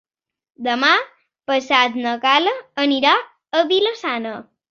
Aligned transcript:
Demà 0.67 0.87
passat 1.51 1.99
na 2.05 2.15
Gal·la 2.25 2.55
anirà 2.87 3.13
a 3.61 3.65
Vila-sana. 3.73 4.35